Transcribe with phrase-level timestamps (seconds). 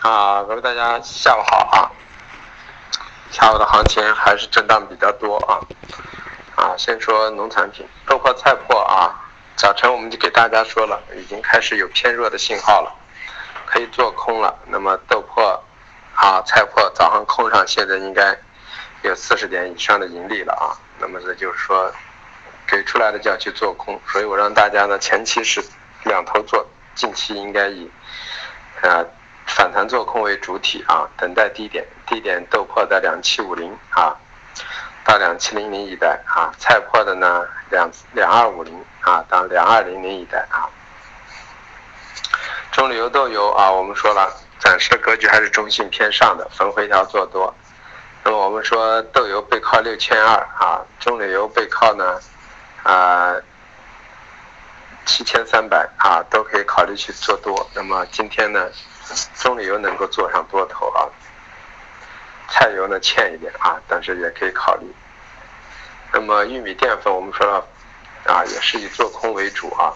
[0.00, 1.92] 啊，各位大家下午好啊！
[3.30, 5.60] 下午的行情还是震荡比较多啊。
[6.56, 9.12] 啊，先说农产品，豆粕、菜粕啊，
[9.56, 12.90] 早晨我们就给大家说了，已经开始有偏弱的信号了，
[13.66, 14.58] 可以做空了。
[14.68, 15.60] 那么豆粕
[16.14, 18.34] 啊、菜粕早上空上，现在应该
[19.02, 20.72] 有四十点以上的盈利了啊。
[20.98, 21.92] 那么这就是说，
[22.66, 25.62] 给出来的就要去做空，所以我让大家呢前期是
[26.04, 27.90] 两头做，近期应该以
[28.80, 29.04] 啊。
[29.54, 34.16] 反弹做空为主体啊，等待低点，低点豆粕在两七五零啊，
[35.04, 40.68] 到两七零零一带啊，菜粕的呢两两二五零啊到两二零零一带啊。
[42.72, 47.52] 中旅游豆油啊，我们说了，暂时格局还是中性偏上的，逢回调做多。
[48.22, 52.20] 那么我们说豆油背靠六千二啊，中旅游背靠呢
[52.82, 53.34] 啊
[55.06, 57.68] 七千三百啊，都可以考虑去做多。
[57.74, 58.70] 那么今天呢？
[59.34, 61.02] 棕榈油能够做上多头啊，
[62.48, 64.86] 菜油呢欠一点啊，但是也可以考虑。
[66.12, 67.66] 那么玉米淀粉我们说了
[68.32, 69.92] 啊，也是以做空为主啊。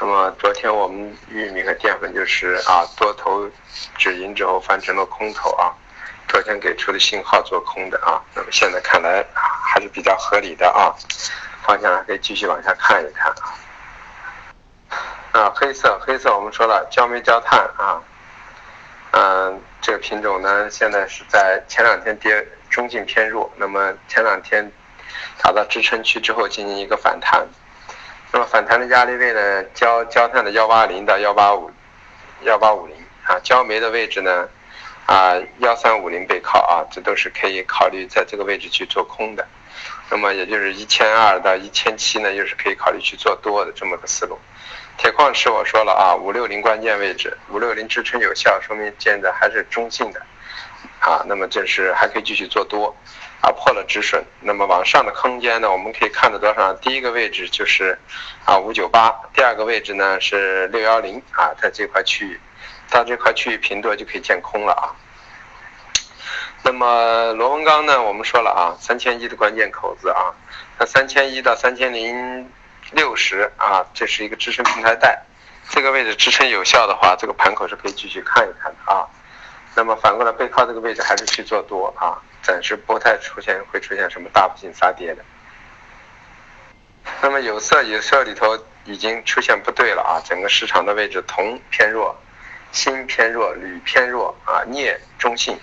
[0.00, 3.46] 那么昨天我们玉米和淀粉就是啊多头
[3.98, 5.68] 止盈之后翻成了空头啊，
[6.26, 10.88] 昨天给出的信号做空的啊，那么现在看来还是比较合理的啊，
[11.66, 13.52] 方向还可以继续往下看一看啊。
[15.32, 18.02] 啊，黑色黑色我们说了焦煤焦炭啊。
[19.12, 24.70] 嗯，这个品种呢，现在是在前两天跌中性偏弱，那么前两天
[25.38, 27.46] 达到支撑区之后进行一个反弹，
[28.30, 31.70] 那么反弹的压力位呢，焦焦炭的幺八零到幺八五
[32.42, 34.48] 幺八五零啊，焦煤的位置呢
[35.06, 39.46] 啊幺三五零背靠啊，这都是可以考虑在这个位置去做空的，
[40.10, 44.38] 那么也就是一千二到一千七呢，又是可以考虑去做多的这么个思路。
[44.98, 50.20] 铁矿石我说了啊，五六零关键位置，五六零支撑有效，说明现在还是中性的，
[51.00, 52.94] 啊，那么这是还可以继续做多，
[53.40, 56.72] 啊破了止损，那么往上的空间呢，我们可以看到多少？
[56.74, 57.98] 第一个位置就是
[58.44, 62.40] 啊五九八，第二个位置呢是六幺零啊，在这块区域，
[62.88, 64.94] 到这块区域平多就可以见空了啊。
[66.62, 70.30] 那么螺纹钢呢，我们说了啊，三千一的关键口子啊，
[70.78, 72.48] 那三千一到三千零。
[72.92, 75.22] 六十啊，这是一个支撑平台带，
[75.70, 79.06] 这个位置支撑有效的话，这个盘口是可以继续看一看的啊。
[79.74, 85.24] 那么反过来背靠这个位置还是去做多啊，暂时不太出现会出现什么大幅性杀跌的。
[87.20, 92.14] 那么有色有色里头已经出现不对了啊，整个市场的位置铜偏弱，
[92.70, 95.58] 锌偏弱，铝偏弱啊，镍中性。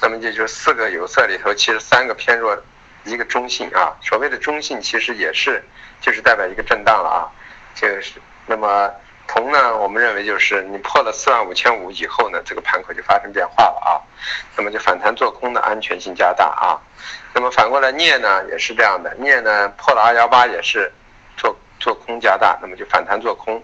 [0.00, 2.56] 那么也就是四个有色里头，其实三个偏弱，
[3.04, 3.96] 一个中性啊。
[4.00, 5.62] 所谓的中性其实也是。
[6.02, 7.28] 就是代表一个震荡了啊，
[7.74, 8.90] 就是那么
[9.26, 14.00] 铜呢，我们认为就是你破了四万五千五以后呢，这个盘口就发生变化了啊，
[14.56, 16.80] 那么就反弹做空的安全性加大啊，
[17.34, 20.90] 那么反过来镍呢也是这样的，镍呢破了二幺八也是
[21.36, 23.62] 做做空加大，那么就反弹做空，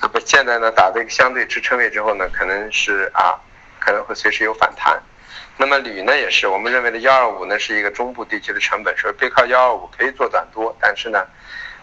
[0.00, 3.34] 那么现在呢打这个相对支撑位之后呢，可能是啊
[3.80, 5.02] 可能会随时有反弹，
[5.56, 11.26] 那么铝呢也是我们认为的幺二五呢是一个中部地区的成本，所以背靠幺二五可以做短多，但是呢。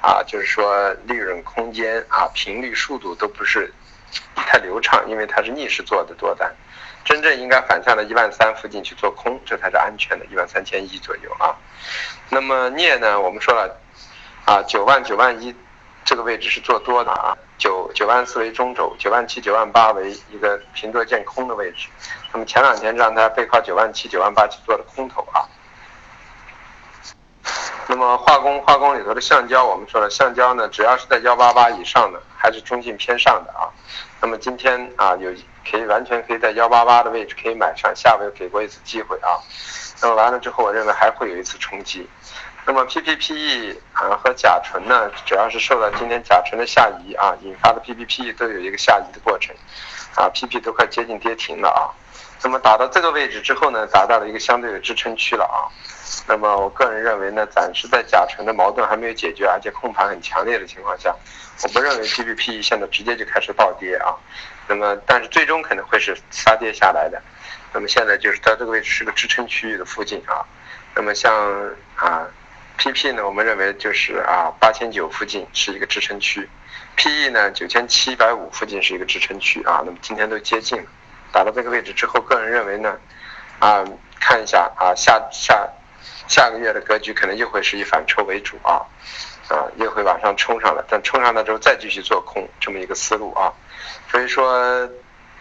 [0.04, 3.72] 啊，就是说利润空间啊，频率、速度都不是
[4.36, 6.52] 太流畅，因为它是逆势做的多单，
[7.06, 11.56] 真正应该反向的一万三附近去做空，这才是安全的，一万三千一左右啊。
[12.30, 13.80] 那么镍呢，我们说了
[14.44, 15.56] 啊，九万九万一
[16.04, 21.88] 这个位置是做多的啊，九九万四为中轴，九万七九万八为一个平多见空的位置。
[22.34, 25.46] 那么前两天让它背靠九万七九万八去做的空头啊。
[27.88, 33.70] 那么化工化工里头的橡胶，我们说了，橡胶呢，只要是在幺八八以上的，还是中性偏上的啊。
[34.20, 35.32] 那么今天啊，有
[35.70, 39.38] 可以完全可以在幺八八的位置可以买上，下午又给过一次机会啊。
[40.02, 42.10] 那么完了之后，我认为还会有一次冲击。
[42.66, 49.56] 那么 PPPE 啊和甲醇呢，主要是受到今天甲醇的下移啊引发的 PPPE 都有一个下移的过程，
[50.16, 51.90] 啊 PP 都快接近跌停了啊。
[52.44, 55.70] 那么打到这个位置之后呢，达到了一个相对的支撑区了啊。
[56.28, 61.16] 那么我个人认为呢，暂时在甲醇的矛盾还没有解决，而且控盘很强烈的情况下，
[61.64, 64.14] 我不认为 P P P E 现在直接就开始暴跌啊。
[64.68, 67.22] 那么，但是最终可能会是杀跌下来的。
[67.74, 70.46] 那么现在就是在这个位置是个支撑区域的附近啊。
[70.94, 71.34] 那么像
[71.96, 72.28] 啊
[72.82, 76.50] P P 呢，我们认为就是啊八千九附近是一个支撑区
[76.96, 79.84] ，P E 呢九千七百五附近是一个支撑区啊。
[79.86, 80.86] 那么今天都接近了，
[81.32, 82.98] 打到这个位置之后，个人认为呢，
[83.60, 83.86] 啊
[84.20, 85.70] 看一下啊下下。
[86.28, 88.82] 下个月的格局可能又会是以反抽为主啊，
[89.50, 93.52] 啊，又会往上冲上来，但冲上来之后再继续做空这么一个思路啊，
[94.10, 94.90] 所以说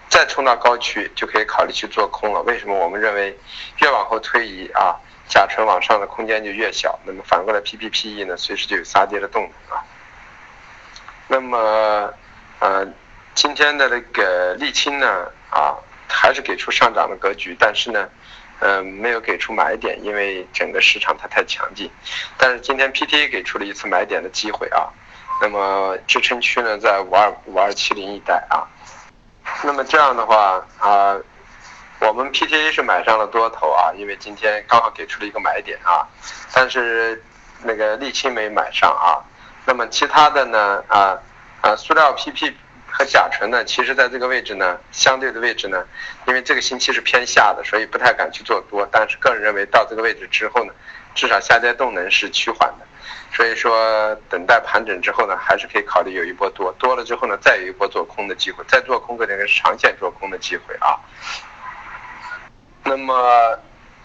[0.09, 2.43] 再冲到高区就可以考虑去做空了。
[2.43, 2.75] 为什么？
[2.75, 3.39] 我们认为
[3.79, 4.99] 越往后推移啊，
[5.31, 6.99] 甲醇往上的空间就越小。
[7.07, 9.83] 那么反过来，PPPE 呢，随时就有杀跌的动能啊。
[11.29, 12.13] 那么，
[12.59, 12.87] 呃，
[13.35, 15.79] 今天的那个沥青呢，啊，
[16.09, 18.09] 还是给出上涨的格局，但是呢，
[18.59, 21.89] 嗯，没有给出买点，因为整个市场它太强劲。
[22.37, 24.91] 但是今天 PTA 给出了一次买点的机会啊。
[25.41, 28.67] 那么支撑区呢，在五二五二七零一带啊。
[29.63, 31.17] 那么这样的话啊，
[32.01, 36.09] 我们 PTA 是买上了多头啊，因为今天刚好给出了一个买点啊。
[36.53, 37.23] 但是
[37.63, 39.21] 那个沥青没买上啊。
[39.67, 41.19] 那么其他的呢啊
[41.61, 42.55] 啊，塑料 PP
[42.89, 45.85] 和甲醇呢，其实在这个位置呢，相对的位置呢，
[46.27, 48.89] 因为这个星期是偏下的，所以不太敢去做多。
[48.91, 50.73] 但是个人认为到这个位置之后呢，
[51.15, 52.87] 至少下跌动能是趋缓的。
[53.33, 60.99] 所以说，等待盘整之后呢，还是可以考虑有一波多，多了之后呢，再有一波做空的机会，再做空可能是长线做空的机会啊。
[62.85, 63.15] 那么，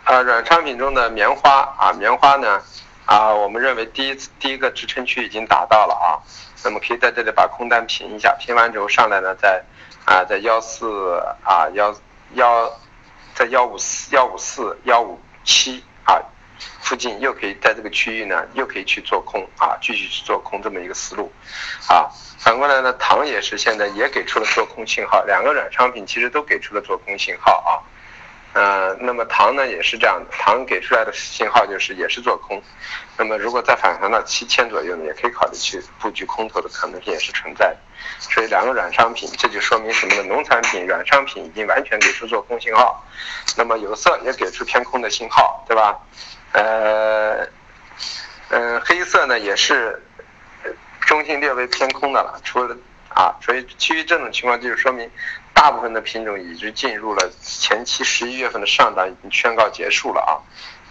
[0.06, 2.62] 呃，软商品中的棉花啊，棉花呢，
[3.06, 6.19] 啊，我们认为第一次第一个支撑区已经达到了啊，
[6.63, 9.63] 那么可以在这里把空单平一下，平完之后上来呢，在
[10.06, 11.95] 啊，在幺四啊幺
[12.33, 12.72] 幺，
[13.33, 16.22] 在幺五四幺五四幺五七啊。
[16.81, 21.31] 附近又可以在这个区域呢，又可以去做空啊，继续去做空这么一个思路，
[21.89, 22.07] 啊，
[22.38, 27.81] 反过来呢，糖也是现在也给出了做空信号，两个软商品其实都给出了做空信号啊，
[28.56, 32.63] 呃，那么糖呢也是这样的，糖给出来的信号就是也是做空，
[33.18, 37.78] 那么如果再反弹到七千左右呢，也可以考虑去布局空头的可能性也是存在的，
[38.18, 40.24] 所以两个软商品这就说明什么呢？
[40.24, 43.06] 农产品软商品已经完全给出做空信号，
[43.57, 46.00] 那么有色也给出偏空的信号，对吧？
[46.54, 47.46] 呃，
[48.51, 50.01] 嗯，黑色呢也是
[51.01, 52.74] 中性略微偏空的了，除了
[53.10, 55.12] 啊，所以基于这种情况，就是说明
[55.56, 60.38] 大部分的品种已经进入了前期十一月份的上涨已经宣告结束了啊，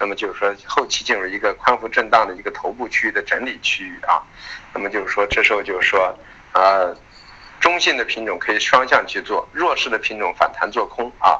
[0.00, 4.25] 那么就是说后期进入一个宽幅震荡的一个头部区域的整理区域啊，
[4.72, 6.12] 那么就是说这时候就是说
[6.52, 6.90] 啊，
[7.61, 11.38] 中性的品种可以双向去做，弱势的品种反弹做空啊。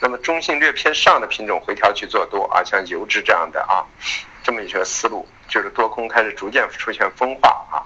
[0.00, 3.84] 那么中性略偏上的品种回调去做多啊，像油脂这样的啊，
[4.42, 7.84] 这么一个思路，就是多空开始逐渐出现分化啊。